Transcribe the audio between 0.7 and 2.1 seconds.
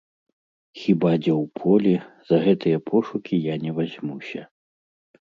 Хіба дзе ў полі,